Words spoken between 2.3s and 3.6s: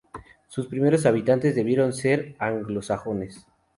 anglosajones.